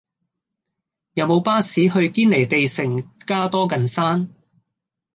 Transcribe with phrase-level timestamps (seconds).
[1.13, 4.31] 有無巴士去堅尼地城加多近山